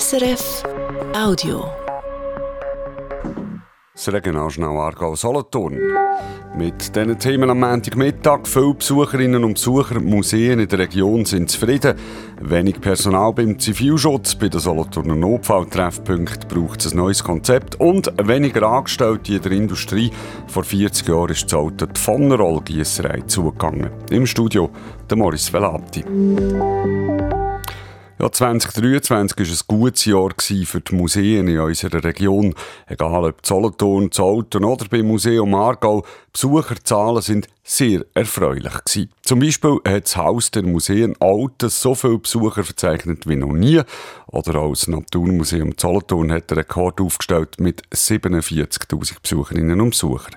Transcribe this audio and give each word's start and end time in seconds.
SRF 0.00 0.62
Audio. 1.14 1.66
Das 3.92 4.10
Regionaljournal 4.10 4.78
Aargau 4.78 5.14
Solothurn. 5.14 5.78
Mit 6.56 6.96
diesen 6.96 7.18
Themen 7.18 7.50
am 7.50 7.60
Montagmittag. 7.60 8.46
Viele 8.46 8.72
Besucherinnen 8.72 9.44
und 9.44 9.54
Besucher, 9.54 10.00
Museen 10.00 10.60
in 10.60 10.68
der 10.68 10.78
Region 10.78 11.26
sind 11.26 11.50
zufrieden. 11.50 11.98
Wenig 12.40 12.80
Personal 12.80 13.34
beim 13.34 13.58
Zivilschutz, 13.58 14.34
bei 14.34 14.48
den 14.48 14.60
Solothurner 14.60 15.14
Notfalltreffpunkten 15.14 16.48
braucht 16.48 16.86
es 16.86 16.92
ein 16.92 16.96
neues 16.96 17.22
Konzept 17.22 17.78
und 17.78 18.10
weniger 18.16 18.62
Angestellte 18.62 19.34
in 19.34 19.42
der 19.42 19.52
Industrie. 19.52 20.10
Vor 20.46 20.64
40 20.64 21.06
Jahren 21.06 21.32
ist 21.32 21.52
die 21.52 22.00
von 22.00 22.32
Rollgießerei 22.32 23.24
zugegangen. 23.26 23.90
Im 24.10 24.24
Studio 24.24 24.70
der 25.10 25.18
Morris 25.18 25.52
Velati. 25.52 26.02
Ja, 28.18 28.30
2023 28.30 29.38
war 29.38 29.46
ein 29.46 29.80
gutes 29.80 30.04
Jahr 30.04 30.30
für 30.38 30.80
die 30.80 30.94
Museen 30.94 31.48
in 31.48 31.58
unserer 31.58 32.04
Region. 32.04 32.54
Egal 32.86 33.24
ob 33.24 33.44
Solothurn, 33.44 34.12
Zolten 34.12 34.64
oder 34.64 34.86
beim 34.88 35.06
Museum 35.06 35.54
Aargau, 35.54 36.04
Besucherzahlen 36.32 37.22
sind 37.22 37.48
sehr 37.64 38.04
erfreulich 38.14 38.72
gewesen. 38.84 39.10
Zum 39.22 39.40
Beispiel 39.40 39.78
hat 39.86 40.04
das 40.04 40.16
Haus 40.16 40.50
der 40.50 40.62
Museen 40.62 41.14
Alten 41.20 41.70
so 41.70 41.94
viele 41.94 42.18
Besucher 42.18 42.64
verzeichnet 42.64 43.26
wie 43.26 43.36
noch 43.36 43.52
nie. 43.52 43.80
Oder 44.26 44.60
auch 44.60 44.70
das 44.70 44.88
Naturmuseum 44.88 45.72
Solothurn 45.76 46.32
hat 46.32 46.52
einen 46.52 46.58
Rekord 46.58 47.00
aufgestellt 47.00 47.60
mit 47.60 47.82
47'000 47.90 49.16
Besucherinnen 49.22 49.80
und 49.80 49.90
Besuchern. 49.90 50.36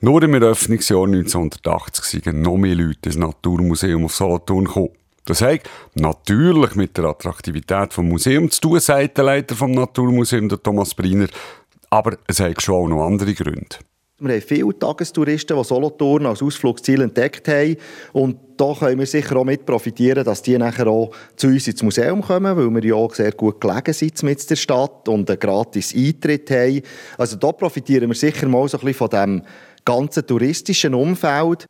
Nur 0.00 0.22
im 0.22 0.34
Eröffnungsjahr 0.34 1.04
1980 1.04 2.04
sind 2.04 2.40
noch 2.40 2.56
mehr 2.56 2.74
Leute 2.74 3.10
ins 3.10 3.16
Naturmuseum 3.16 4.06
auf 4.06 4.14
Solothurn 4.14 4.64
gekommen. 4.64 4.99
Das 5.24 5.42
hat 5.42 5.60
natürlich 5.94 6.74
mit 6.74 6.96
der 6.96 7.04
Attraktivität 7.04 7.90
des 7.90 7.98
Museums 7.98 8.56
zu 8.56 8.62
tun, 8.62 8.80
sagt 8.80 9.18
der 9.18 9.24
Leiter 9.24 9.54
vom 9.54 9.72
Naturmuseum, 9.72 10.48
der 10.48 10.62
Thomas 10.62 10.94
Briner. 10.94 11.28
Aber 11.90 12.16
es 12.26 12.40
hat 12.40 12.62
schon 12.62 12.74
auch 12.74 12.88
noch 12.88 13.06
andere 13.06 13.34
Gründe. 13.34 13.76
Wir 14.22 14.34
haben 14.34 14.42
viele 14.42 14.78
Tagestouristen, 14.78 15.56
die 15.56 15.64
Solothurn 15.64 16.26
als 16.26 16.42
Ausflugsziel 16.42 17.00
entdeckt 17.00 17.48
haben. 17.48 17.76
Und 18.12 18.36
da 18.58 18.74
können 18.78 18.98
wir 18.98 19.06
sicher 19.06 19.34
auch 19.36 19.44
mit 19.44 19.64
profitieren, 19.64 20.24
dass 20.24 20.42
die 20.42 20.58
nachher 20.58 20.88
auch 20.88 21.10
zu 21.36 21.46
uns 21.46 21.66
ins 21.66 21.82
Museum 21.82 22.20
kommen, 22.20 22.54
weil 22.54 22.70
wir 22.70 22.84
ja 22.84 22.94
auch 22.96 23.14
sehr 23.14 23.32
gut 23.32 23.62
gelegen 23.62 23.94
sind 23.94 24.22
mit 24.22 24.50
der 24.50 24.56
Stadt 24.56 25.08
und 25.08 25.30
einen 25.30 25.38
gratis 25.38 25.94
Eintritt 25.96 26.50
haben. 26.50 26.82
Also 27.16 27.36
da 27.36 27.50
profitieren 27.52 28.10
wir 28.10 28.14
sicher 28.14 28.46
mal 28.46 28.68
so 28.68 28.76
ein 28.76 28.84
bisschen 28.84 28.98
von 28.98 29.08
dem 29.08 29.42
ganzen 29.86 30.26
touristischen 30.26 30.92
Umfeld 30.92 31.64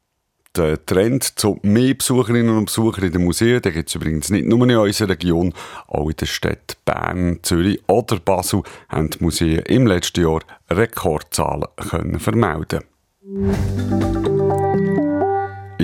der 0.56 0.84
Trend 0.84 1.38
zu 1.38 1.58
mehr 1.62 1.94
Besucherinnen 1.94 2.56
und 2.56 2.66
Besuchern 2.66 3.04
in 3.04 3.12
den 3.12 3.24
Museen, 3.24 3.62
den 3.62 3.72
gibt 3.72 3.88
es 3.88 3.94
übrigens 3.94 4.30
nicht 4.30 4.46
nur 4.46 4.68
in 4.68 4.76
unserer 4.76 5.10
Region, 5.10 5.54
auch 5.86 6.08
in 6.08 6.16
den 6.16 6.28
Städten 6.28 6.76
Bern, 6.84 7.38
Zürich 7.42 7.80
oder 7.86 8.18
Basel 8.18 8.62
haben 8.88 9.10
die 9.10 9.22
Museen 9.22 9.60
im 9.60 9.86
letzten 9.86 10.22
Jahr 10.22 10.40
Rekordzahlen 10.70 11.68
können 11.76 12.18
vermelden 12.18 12.80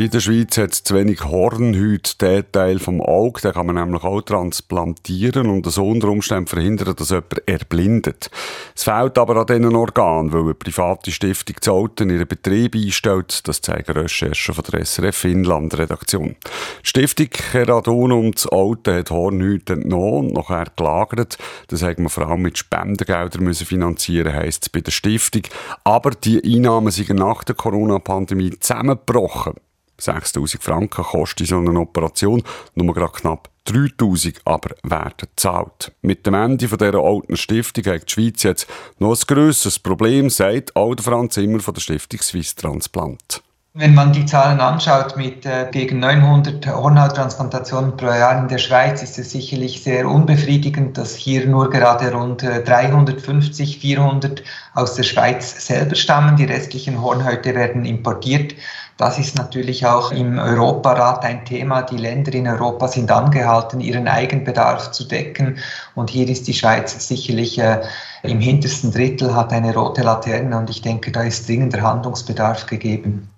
in 0.06 0.12
der 0.12 0.20
Schweiz 0.20 0.56
hat 0.56 0.72
es 0.72 0.84
zu 0.84 0.94
wenig 0.94 1.24
Hornhäute. 1.24 2.12
Der 2.20 2.52
Teil 2.52 2.78
vom 2.78 3.00
Auge 3.00 3.40
den 3.40 3.52
kann 3.52 3.66
man 3.66 3.74
nämlich 3.74 4.04
auch 4.04 4.20
transplantieren 4.20 5.48
und 5.48 5.66
so 5.68 5.84
unter 5.84 6.06
Umständen 6.06 6.46
verhindern, 6.46 6.94
dass 6.94 7.10
jemand 7.10 7.42
erblindet. 7.46 8.30
Es 8.76 8.84
fehlt 8.84 9.18
aber 9.18 9.34
an 9.34 9.46
diesen 9.46 9.74
Organen, 9.74 10.32
weil 10.32 10.42
eine 10.42 10.54
private 10.54 11.10
Stiftung 11.10 11.56
Zolten 11.60 12.10
ihren 12.10 12.28
Betrieb 12.28 12.76
einstellt. 12.76 13.48
Das 13.48 13.60
zeigen 13.60 13.90
Recherchen 13.90 14.54
von 14.54 14.62
der 14.70 14.84
SRF 14.84 15.24
Inland 15.24 15.76
Redaktion. 15.76 16.36
Die 16.84 16.88
Stiftung 16.88 17.26
Keradon 17.28 18.30
das 18.30 18.46
Alten 18.46 18.94
hat 18.94 19.10
Hornhäute 19.10 19.72
entnommen 19.72 20.28
und 20.28 20.34
nachher 20.34 20.66
gelagert. 20.76 21.36
Das 21.66 21.82
haben 21.82 22.04
wir 22.04 22.10
vor 22.10 22.28
allem 22.28 22.42
mit 22.42 22.58
Spendengeldern 22.58 23.42
müssen 23.42 23.66
finanzieren, 23.66 24.32
heisst 24.32 24.62
es 24.62 24.68
bei 24.68 24.82
der 24.82 24.92
Stiftung. 24.92 25.42
Aber 25.82 26.12
die 26.12 26.40
Einnahmen 26.44 26.92
sind 26.92 27.08
nach 27.18 27.42
der 27.42 27.56
Corona-Pandemie 27.56 28.56
zusammengebrochen. 28.60 29.54
6000 29.98 30.62
Franken 30.62 31.04
kostet 31.04 31.48
so 31.48 31.58
eine 31.58 31.78
Operation, 31.80 32.42
nur 32.74 32.94
gerade 32.94 33.12
knapp 33.12 33.50
3000 33.64 34.40
aber 34.44 34.74
werden 34.82 35.14
gezahlt. 35.16 35.92
Mit 36.02 36.26
dem 36.26 36.34
Ende 36.34 36.66
dieser 36.68 36.94
alten 36.94 37.36
Stiftung 37.36 37.84
hat 37.86 38.08
die 38.08 38.12
Schweiz 38.12 38.42
jetzt 38.42 38.66
noch 38.98 39.16
ein 39.16 39.26
grösseres 39.26 39.78
Problem, 39.78 40.30
sagt 40.30 40.74
auch 40.76 40.94
Franz 41.00 41.36
Immer 41.36 41.60
von 41.60 41.74
der 41.74 41.80
Stiftung 41.80 42.20
Swiss 42.20 42.54
Transplant. 42.54 43.42
Wenn 43.78 43.94
man 43.94 44.10
die 44.14 44.24
Zahlen 44.24 44.58
anschaut 44.58 45.18
mit 45.18 45.44
äh, 45.44 45.68
gegen 45.70 45.98
900 45.98 46.66
Hornhauttransplantationen 46.66 47.94
pro 47.98 48.06
Jahr 48.06 48.38
in 48.38 48.48
der 48.48 48.56
Schweiz, 48.56 49.02
ist 49.02 49.18
es 49.18 49.32
sicherlich 49.32 49.82
sehr 49.82 50.08
unbefriedigend, 50.08 50.96
dass 50.96 51.14
hier 51.14 51.46
nur 51.46 51.68
gerade 51.68 52.10
rund 52.10 52.42
350, 52.42 53.76
äh, 53.76 53.80
400 53.80 54.42
aus 54.72 54.94
der 54.94 55.02
Schweiz 55.02 55.66
selber 55.66 55.94
stammen. 55.94 56.36
Die 56.36 56.46
restlichen 56.46 57.02
Hornhäute 57.02 57.54
werden 57.54 57.84
importiert. 57.84 58.54
Das 58.96 59.18
ist 59.18 59.36
natürlich 59.36 59.84
auch 59.84 60.10
im 60.10 60.38
Europarat 60.38 61.22
ein 61.26 61.44
Thema. 61.44 61.82
Die 61.82 61.98
Länder 61.98 62.32
in 62.32 62.48
Europa 62.48 62.88
sind 62.88 63.10
angehalten, 63.10 63.82
ihren 63.82 64.08
Eigenbedarf 64.08 64.92
zu 64.92 65.04
decken. 65.04 65.58
Und 65.94 66.08
hier 66.08 66.26
ist 66.30 66.48
die 66.48 66.54
Schweiz 66.54 67.06
sicherlich 67.06 67.58
äh, 67.58 67.82
im 68.22 68.40
hintersten 68.40 68.90
Drittel, 68.90 69.34
hat 69.34 69.52
eine 69.52 69.74
rote 69.74 70.00
Laterne. 70.00 70.56
Und 70.56 70.70
ich 70.70 70.80
denke, 70.80 71.12
da 71.12 71.24
ist 71.24 71.46
dringender 71.46 71.82
Handlungsbedarf 71.82 72.64
gegeben. 72.64 73.28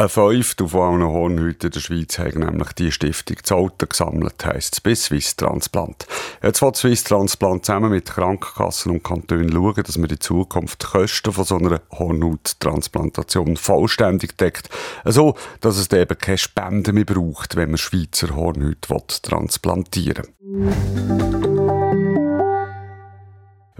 Ein 0.00 0.08
Fünftel 0.08 0.68
von 0.68 1.00
allen 1.00 1.12
Hornhüten 1.12 1.72
der 1.72 1.80
Schweiz 1.80 2.20
haben 2.20 2.38
nämlich 2.38 2.70
die 2.74 2.92
Stiftung 2.92 3.38
Zolten 3.42 3.88
gesammelt, 3.88 4.44
heisst 4.44 4.74
es, 4.74 4.80
bis 4.80 5.06
Swiss 5.06 5.34
Transplant. 5.34 6.06
Jetzt 6.40 6.62
will 6.62 6.72
Swiss 6.72 7.02
Transplant 7.02 7.66
zusammen 7.66 7.90
mit 7.90 8.06
Krankenkassen 8.06 8.92
und 8.92 9.02
Kantonen 9.02 9.50
schauen, 9.50 9.82
dass 9.82 9.98
man 9.98 10.08
in 10.08 10.20
Zukunft 10.20 10.84
die 10.84 10.86
Kosten 10.86 11.32
von 11.32 11.42
so 11.42 11.56
einer 11.56 11.80
Hornhauttransplantation 11.90 13.56
vollständig 13.56 14.38
deckt. 14.38 14.68
So, 15.04 15.34
dass 15.62 15.78
es 15.78 15.90
eben 15.90 16.16
keine 16.16 16.38
Spenden 16.38 16.94
mehr 16.94 17.04
braucht, 17.04 17.56
wenn 17.56 17.70
man 17.70 17.78
Schweizer 17.78 18.36
Hornhüte 18.36 18.96
transplantieren 19.22 20.28
will. 20.38 21.77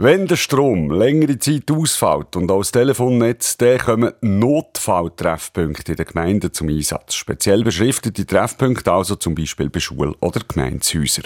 Wenn 0.00 0.28
der 0.28 0.36
Strom 0.36 0.92
längere 0.92 1.40
Zeit 1.40 1.72
ausfällt 1.72 2.36
und 2.36 2.48
aus 2.52 2.70
Telefonnetz, 2.70 3.56
dann 3.56 3.78
kommen 3.78 4.12
Notfalltreffpunkte 4.20 5.90
in 5.90 5.96
den 5.96 6.06
Gemeinden 6.06 6.52
zum 6.52 6.68
Einsatz. 6.68 7.14
Speziell 7.14 7.64
beschriftete 7.64 8.24
Treffpunkte, 8.24 8.92
also 8.92 9.16
zum 9.16 9.34
Beispiel 9.34 9.70
bei 9.70 9.80
Schul- 9.80 10.14
oder 10.20 10.40
Gemeindehäusern. 10.46 11.24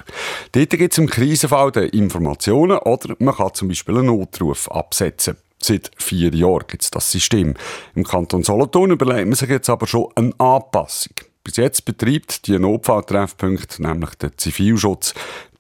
Dort 0.53 0.71
gibt 0.71 0.93
es 0.95 0.97
im 0.97 1.07
Krisenfall 1.07 1.77
Informationen 1.93 2.79
oder 2.79 3.15
man 3.19 3.35
kann 3.35 3.53
zum 3.53 3.69
Beispiel 3.69 3.99
einen 3.99 4.07
Notruf 4.07 4.71
absetzen. 4.71 5.37
Seit 5.61 5.91
vier 5.99 6.35
Jahren 6.35 6.65
gibt 6.67 6.83
es 6.83 6.91
das 6.91 7.13
System. 7.13 7.53
Im 7.95 8.05
Kanton 8.05 8.43
Solothurn 8.43 8.93
überlegt 8.93 9.27
man 9.27 9.35
sich 9.35 9.51
jetzt 9.51 9.69
aber 9.69 9.87
schon 9.87 10.09
eine 10.15 10.33
Anpassung. 10.39 11.13
Bis 11.45 11.57
jetzt 11.57 11.85
betreibt 11.85 12.47
die 12.47 12.59
Notfalltreffpunkt 12.59 13.81
nämlich 13.81 14.15
der 14.15 14.35
Zivilschutz. 14.39 15.13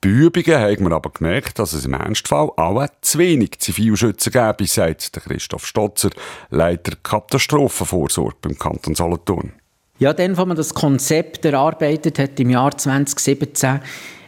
Bei 0.05 0.09
Übungen 0.09 0.59
haben 0.59 0.85
wir 0.85 0.97
aber 0.97 1.11
gemerkt, 1.11 1.61
dass 1.61 1.75
es 1.75 1.85
im 1.85 1.95
Ernstfall 1.95 2.51
auch 2.57 2.87
zu 3.03 3.19
wenig 3.19 3.61
Zivilschützen 3.61 4.33
gäbe, 4.33 4.67
sagt 4.67 5.13
Christoph 5.13 5.65
Stotzer, 5.65 6.11
Leiter 6.51 6.97
Katastrophenvorsorge 7.01 8.35
beim 8.43 8.59
Kanton 8.59 8.97
Solothurn. 8.97 9.53
Ja, 10.01 10.13
dann, 10.13 10.35
als 10.35 10.47
man 10.47 10.57
das 10.57 10.75
Konzept 10.75 11.45
erarbeitet 11.45 12.19
hat 12.19 12.41
im 12.41 12.51
Jahr 12.51 12.77
2017, 12.77 13.79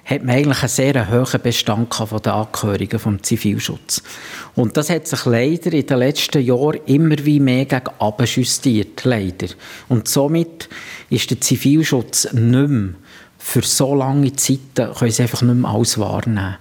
hat 0.04 0.22
man 0.22 0.36
eigentlich 0.36 0.62
einen 0.62 0.68
sehr 0.68 1.10
hohen 1.10 1.42
Bestand 1.42 1.92
von 1.92 2.22
den 2.22 2.32
Angehörigen 2.32 3.00
vom 3.00 3.20
Zivilschutz. 3.20 4.00
Und 4.54 4.76
das 4.76 4.90
hat 4.90 5.08
sich 5.08 5.24
leider 5.24 5.72
in 5.72 5.86
den 5.86 5.98
letzten 5.98 6.40
Jahren 6.40 6.78
immer 6.86 7.16
wie 7.24 7.40
mehr 7.40 7.64
gegen 7.64 7.90
justiert, 8.24 9.04
leider. 9.04 9.48
Und 9.88 10.06
somit 10.06 10.68
ist 11.10 11.32
der 11.32 11.40
Zivilschutz 11.40 12.32
nicht 12.32 12.68
mehr 12.68 12.94
für 13.44 13.62
so 13.62 13.94
lange 13.94 14.34
Zeiten 14.34 14.94
können 14.94 15.10
sie 15.10 15.22
einfach 15.22 15.42
nicht 15.42 15.54
mehr 15.54 15.70
alles 15.70 15.98
wahrnehmen. 15.98 16.56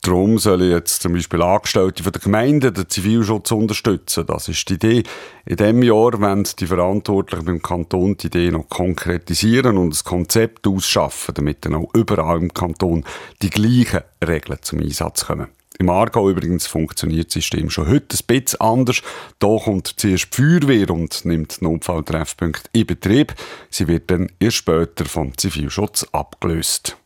Darum 0.00 0.38
sollen 0.38 0.70
jetzt 0.70 1.02
zum 1.02 1.12
Beispiel 1.12 1.42
Angestellte 1.42 2.02
der 2.02 2.20
Gemeinde 2.20 2.72
den 2.72 2.88
Zivilschutz 2.88 3.52
unterstützen. 3.52 4.26
Das 4.26 4.48
ist 4.48 4.68
die 4.68 4.74
Idee. 4.74 5.02
In 5.46 5.56
diesem 5.56 5.82
Jahr 5.82 6.20
wollen 6.20 6.46
die 6.58 6.66
Verantwortlichen 6.66 7.44
beim 7.44 7.62
Kanton 7.62 8.16
die 8.16 8.26
Idee 8.26 8.50
noch 8.50 8.68
konkretisieren 8.68 9.78
und 9.78 9.94
ein 9.94 10.04
Konzept 10.04 10.66
ausschaffen, 10.66 11.34
damit 11.34 11.64
dann 11.64 11.74
auch 11.74 11.88
überall 11.94 12.38
im 12.38 12.52
Kanton 12.52 13.04
die 13.40 13.50
gleichen 13.50 14.00
Regeln 14.26 14.58
zum 14.62 14.80
Einsatz 14.80 15.26
kommen. 15.26 15.48
Im 15.78 15.90
Aargau 15.90 16.30
übrigens 16.30 16.66
funktioniert 16.66 17.28
das 17.28 17.34
System 17.34 17.68
schon 17.68 17.88
heute 17.88 18.16
ein 18.16 18.26
bisschen 18.26 18.60
anders. 18.60 19.02
Da 19.38 19.56
kommt 19.62 19.88
zuerst 19.96 20.28
die 20.32 20.36
Feuerwehr 20.36 20.90
und 20.90 21.24
nimmt 21.24 21.60
die 21.60 21.64
Notfalltreffpunkte 21.64 22.70
in 22.72 22.86
Betrieb. 22.86 23.34
Sie 23.70 23.88
wird 23.88 24.10
dann 24.10 24.30
erst 24.38 24.58
später 24.58 25.04
vom 25.04 25.36
Zivilschutz 25.36 26.06
abgelöst. 26.12 26.96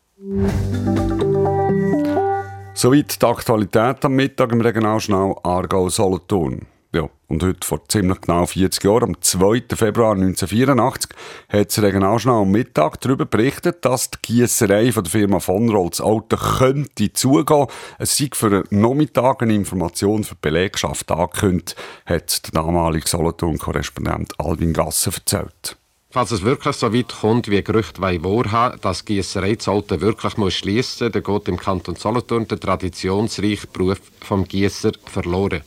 Soweit 2.73 3.21
die 3.21 3.25
Aktualität 3.25 4.05
am 4.05 4.15
Mittag 4.15 4.51
im 4.51 4.61
Regionalschnau 4.61 5.39
Aargau-Solothurn. 5.43 6.67
Ja, 6.91 7.07
und 7.27 7.43
heute 7.43 7.67
vor 7.67 7.87
ziemlich 7.87 8.19
genau 8.21 8.47
40 8.47 8.83
Jahren, 8.83 9.03
am 9.03 9.21
2. 9.21 9.61
Februar 9.75 10.13
1984, 10.13 11.11
hat 11.47 11.67
das 11.67 11.83
Regionaljournal 11.83 12.41
am 12.41 12.51
Mittag 12.51 12.99
darüber 13.01 13.25
berichtet, 13.25 13.85
dass 13.85 14.09
die 14.09 14.17
Gießerei 14.23 14.91
von 14.91 15.03
der 15.03 15.11
Firma 15.11 15.39
von 15.39 15.69
Rolls 15.69 16.01
Auto 16.01 16.35
könnte 16.35 17.13
zugehen. 17.13 17.67
Es 17.99 18.17
sei 18.17 18.29
für 18.33 18.47
einen 18.47 18.81
Nachmittag 18.81 19.43
eine 19.43 19.53
Information 19.53 20.23
für 20.23 20.33
die 20.33 20.41
Belegschaft 20.41 21.11
angekündigt, 21.11 21.75
hat 22.07 22.47
der 22.47 22.63
damalige 22.63 23.07
Solothurn-Korrespondent 23.07 24.33
Alvin 24.39 24.73
Gasser 24.73 25.11
erzählt. 25.13 25.77
Falls 26.09 26.31
es 26.31 26.41
wirklich 26.41 26.75
so 26.75 26.91
weit 26.91 27.13
kommt, 27.21 27.51
wie 27.51 27.61
Gerüchte 27.61 28.01
wahrhaben, 28.01 28.81
dass 28.81 29.05
die 29.05 29.17
Gießerei 29.17 29.57
Zolten 29.57 30.01
wirklich 30.01 30.37
muss 30.37 30.55
schließen 30.55 31.05
muss, 31.05 31.13
dann 31.13 31.21
geht 31.21 31.47
im 31.49 31.57
Kanton 31.57 31.97
Solothurn 31.97 32.47
der 32.47 32.59
traditionsreiche 32.59 33.67
Beruf 33.67 34.01
vom 34.21 34.43
Gießer 34.43 34.93
verloren. 35.05 35.61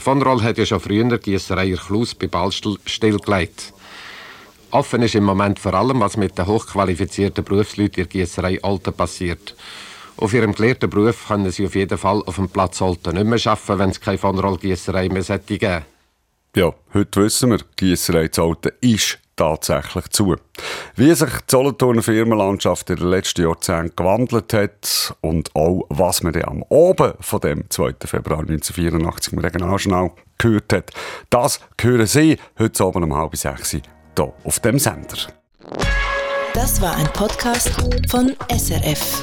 Von 0.00 0.22
Roll 0.22 0.42
hat 0.42 0.58
ja 0.58 0.64
schon 0.64 0.80
früher 0.80 1.04
die 1.04 1.18
Gießerei 1.18 1.72
Klaus 1.72 2.14
bei 2.14 2.28
Ballstil 2.28 2.76
stillgelegt. 2.86 3.72
Offen 4.70 5.02
ist 5.02 5.14
im 5.14 5.24
Moment 5.24 5.58
vor 5.58 5.74
allem, 5.74 6.00
was 6.00 6.16
mit 6.16 6.36
den 6.36 6.46
hochqualifizierten 6.46 7.44
Berufsleuten 7.44 8.02
in 8.02 8.08
der 8.08 8.20
Gießerei 8.24 8.62
Alten 8.62 8.92
passiert. 8.92 9.54
Auf 10.16 10.34
ihrem 10.34 10.54
gelehrten 10.54 10.90
Beruf 10.90 11.28
können 11.28 11.50
sie 11.50 11.66
auf 11.66 11.74
jeden 11.74 11.96
Fall 11.96 12.22
auf 12.26 12.36
dem 12.36 12.48
Platz 12.48 12.82
Alten 12.82 13.14
nicht 13.14 13.26
mehr 13.26 13.52
arbeiten, 13.52 13.78
wenn 13.78 13.90
es 13.90 14.00
keine 14.00 14.18
von 14.18 14.38
Roll 14.38 14.58
Gießerei 14.58 15.08
mehr 15.08 15.22
geben 15.22 15.84
Ja, 16.56 16.74
heute 16.92 17.22
wissen 17.22 17.50
wir, 17.50 17.58
die 17.58 17.64
Gießerei 17.76 18.28
Alten 18.36 18.72
ist 18.80 19.18
tatsächlich 19.38 20.10
zu. 20.10 20.36
Wie 20.96 21.14
sich 21.14 21.30
die 21.30 21.44
Solothurner 21.50 22.02
Firmenlandschaft 22.02 22.90
in 22.90 22.96
den 22.96 23.08
letzten 23.08 23.42
Jahrzehnten 23.42 23.96
gewandelt 23.96 24.52
hat 24.52 25.14
und 25.22 25.54
auch 25.54 25.86
was 25.88 26.22
man 26.22 26.36
am 26.42 26.62
Oben 26.68 27.14
von 27.20 27.40
dem 27.40 27.64
2. 27.70 27.94
Februar 28.04 28.40
1984 28.40 29.32
im 29.32 29.38
Regionaljournal 29.38 30.10
gehört 30.36 30.72
hat, 30.72 30.90
das 31.30 31.60
hören 31.80 32.06
Sie 32.06 32.36
heute 32.58 32.84
Abend 32.84 33.04
um 33.04 33.16
halb 33.16 33.34
sechs 33.36 33.70
hier 33.70 33.82
auf 34.44 34.60
dem 34.60 34.78
Sender. 34.78 35.16
Das 36.54 36.80
war 36.82 36.96
ein 36.96 37.06
Podcast 37.12 37.70
von 38.10 38.34
SRF. 38.50 39.22